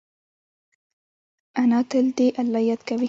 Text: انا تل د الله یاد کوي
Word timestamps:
انا 1.61 1.77
تل 1.91 2.05
د 2.17 2.19
الله 2.41 2.61
یاد 2.69 2.81
کوي 2.87 2.99